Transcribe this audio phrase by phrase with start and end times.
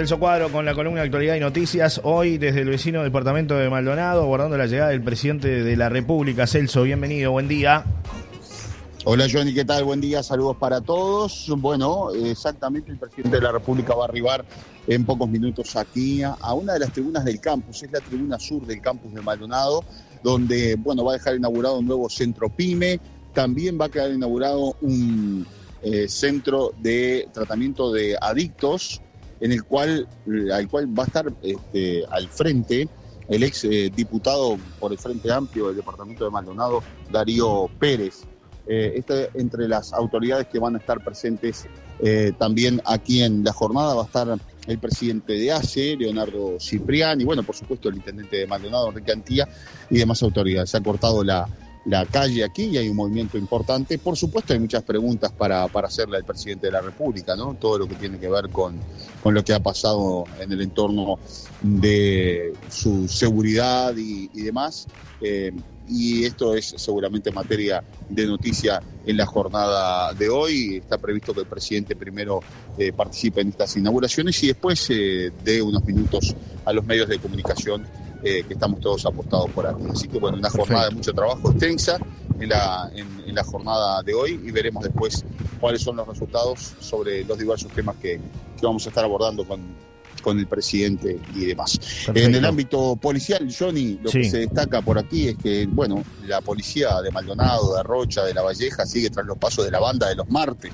[0.00, 2.00] Celso Cuadro con la columna de Actualidad y Noticias.
[2.04, 6.46] Hoy desde el vecino departamento de Maldonado, abordando la llegada del presidente de la República.
[6.46, 7.84] Celso, bienvenido, buen día.
[9.04, 9.84] Hola Johnny, ¿qué tal?
[9.84, 11.52] Buen día, saludos para todos.
[11.54, 14.42] Bueno, exactamente el presidente de la República va a arribar
[14.86, 18.66] en pocos minutos aquí a una de las tribunas del campus, es la tribuna sur
[18.66, 19.84] del campus de Maldonado,
[20.22, 22.98] donde, bueno, va a dejar inaugurado un nuevo centro PYME,
[23.34, 25.46] también va a quedar inaugurado un
[25.82, 29.02] eh, centro de tratamiento de adictos,
[29.40, 30.06] en el cual,
[30.52, 32.88] al cual va a estar este, al frente
[33.28, 38.24] el ex eh, diputado por el Frente Amplio del Departamento de Maldonado, Darío Pérez.
[38.66, 41.66] Eh, este, entre las autoridades que van a estar presentes
[42.00, 47.22] eh, también aquí en la jornada va a estar el presidente de ACE, Leonardo Cipriani,
[47.22, 49.48] y bueno, por supuesto el intendente de Maldonado, Enrique Antía,
[49.88, 50.70] y demás autoridades.
[50.70, 51.48] Se ha cortado la,
[51.86, 53.98] la calle aquí y hay un movimiento importante.
[53.98, 57.54] Por supuesto, hay muchas preguntas para, para hacerle al presidente de la República, ¿no?
[57.54, 58.78] Todo lo que tiene que ver con,
[59.22, 61.18] con lo que ha pasado en el entorno
[61.62, 64.86] de su seguridad y, demás.
[65.20, 65.52] Eh,
[65.88, 70.76] y esto es seguramente materia de noticia en la jornada de hoy.
[70.76, 72.40] Está previsto que el presidente primero
[72.78, 77.18] eh, participe en estas inauguraciones y después eh, dé unos minutos a los medios de
[77.18, 77.84] comunicación
[78.22, 79.82] eh, que estamos todos apostados por aquí.
[79.90, 81.98] Así que bueno, una jornada de mucho trabajo extensa
[82.38, 85.24] en la, en, la jornada de hoy y veremos después
[85.60, 88.20] cuáles son los resultados sobre los diversos temas que,
[88.62, 89.60] vamos a estar abordando con,
[90.22, 91.78] con el presidente y demás.
[92.14, 96.42] En el ámbito policial, Johnny, lo que se destaca por aquí es que, bueno, la
[96.42, 100.08] policía de Maldonado, de Rocha, de La Valleja, sigue tras los pasos de la banda
[100.08, 100.72] de los martes.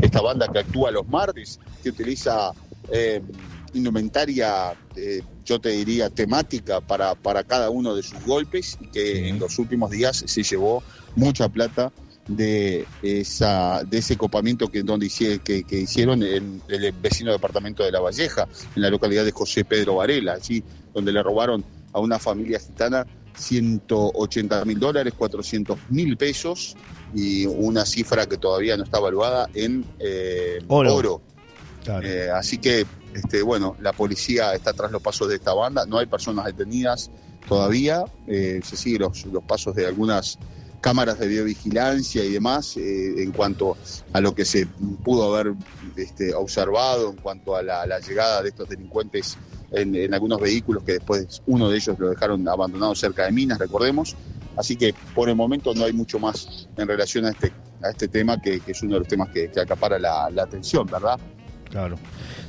[0.00, 2.52] Esta banda que actúa los martes, que utiliza
[2.90, 3.20] eh,
[3.74, 9.28] indumentaria, eh, yo te diría, temática para, para cada uno de sus golpes y que
[9.28, 10.82] en los últimos días se llevó
[11.14, 11.92] mucha plata
[12.28, 17.92] de esa de ese copamiento que donde que, que hicieron en el vecino departamento de
[17.92, 22.18] La Valleja, en la localidad de José Pedro Varela, allí donde le robaron a una
[22.18, 26.74] familia gitana 180 mil dólares, 400 mil pesos
[27.14, 31.22] y una cifra que todavía no está evaluada en eh, oro.
[32.02, 32.84] Eh, así que
[33.16, 37.10] este, bueno, la policía está tras los pasos de esta banda, no hay personas detenidas
[37.48, 40.38] todavía, eh, se siguen los, pasos de algunas
[40.82, 43.76] cámaras de videovigilancia y demás eh, en cuanto
[44.12, 44.66] a lo que se
[45.02, 45.54] pudo haber
[45.96, 49.38] este, observado en cuanto a la, llegada de estos delincuentes
[49.72, 54.14] en, algunos vehículos que después uno de ellos lo dejaron abandonado cerca de minas, recordemos.
[54.56, 57.52] Así que por el momento no hay mucho más en relación a este,
[57.90, 61.18] este tema que, es uno de los temas que, acapara la atención, ¿verdad?
[61.70, 61.96] Claro.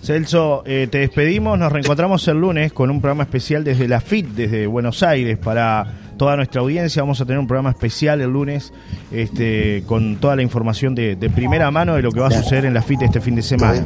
[0.02, 4.28] Celso, eh, te despedimos, nos reencontramos el lunes con un programa especial desde la FIT,
[4.28, 5.86] desde Buenos Aires, para
[6.18, 7.02] toda nuestra audiencia.
[7.02, 8.74] Vamos a tener un programa especial el lunes
[9.12, 12.74] este, con toda la información de, primera mano de lo que va a suceder en
[12.74, 13.86] la FIT este fin de semana.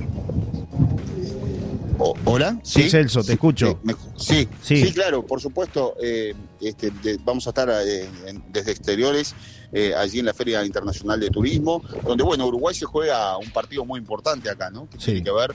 [2.25, 2.59] ¿Hola?
[2.63, 2.89] ¿Sí?
[2.89, 3.79] Celso, te escucho.
[4.15, 5.95] Sí, sí, claro, por supuesto.
[6.01, 6.91] Eh, este,
[7.23, 8.09] vamos a estar eh,
[8.49, 9.35] desde exteriores
[9.71, 13.85] eh, allí en la Feria Internacional de Turismo, donde, bueno, Uruguay se juega un partido
[13.85, 14.89] muy importante acá, ¿no?
[14.89, 15.53] Que tiene que ver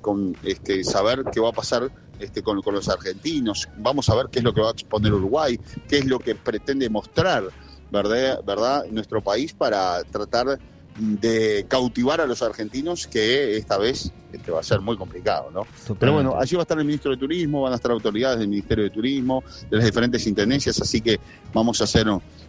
[0.00, 1.90] con este, saber qué va a pasar
[2.20, 3.68] este, con, con, los argentinos.
[3.76, 5.58] Vamos a ver qué es lo que va a exponer Uruguay,
[5.88, 7.44] qué es lo que pretende mostrar,
[7.90, 8.40] ¿verdad?
[8.44, 8.84] ¿verdad?
[8.90, 10.58] Nuestro país para tratar
[10.98, 15.66] de cautivar a los argentinos, que esta vez este, va a ser muy complicado, ¿no?
[15.98, 18.48] Pero bueno, allí va a estar el ministro de Turismo, van a estar autoridades del
[18.48, 21.18] Ministerio de Turismo, de las diferentes intendencias, así que
[21.54, 22.06] vamos a hacer,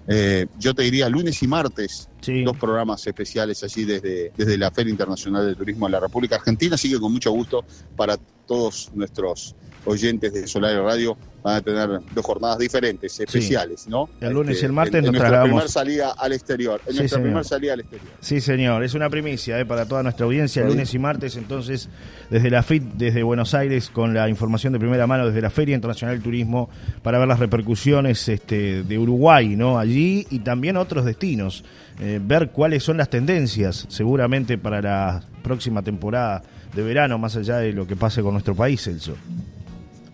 [0.08, 2.10] eh, yo te diría, lunes y martes,
[2.44, 6.76] dos programas especiales allí desde, desde la Feria Internacional de Turismo de la República Argentina,
[6.76, 7.64] así que con mucho gusto
[7.96, 8.18] para
[8.50, 9.56] todos nuestros
[9.86, 14.10] oyentes de Solar Radio van a tener dos jornadas diferentes, especiales, ¿no?
[14.20, 16.82] El lunes y el este, martes en, nos en nuestra primera salida al exterior.
[16.86, 18.10] En nuestra primera salida al exterior.
[18.20, 18.84] Sí, señor.
[18.84, 21.90] Es una primicia eh, para toda nuestra audiencia, el lunes y martes, entonces,
[22.30, 25.76] desde la FIT, desde Buenos Aires, con la información de primera mano desde la Feria
[25.76, 26.70] Internacional del Turismo,
[27.04, 29.78] para ver las repercusiones este, de Uruguay, ¿no?
[29.80, 31.64] Allí y también otros destinos.
[32.02, 36.44] Eh, ver cuáles son las tendencias, seguramente, para la próxima temporada
[36.74, 39.16] de verano, más allá de lo que pase con nuestro país, Celso.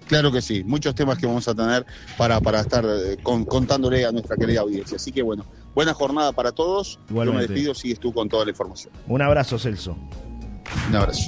[0.07, 1.86] Claro que sí, muchos temas que vamos a tener
[2.18, 4.98] para, para estar eh, contándole a nuestra querida audiencia.
[4.98, 7.00] Así que bueno, buena jornada para todos.
[7.10, 8.94] Yo me despido, sigues tú con toda la información.
[9.07, 9.98] Un abrazo, Celso.
[10.89, 11.27] Un abrazo.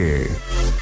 [0.01, 0.80] Unique.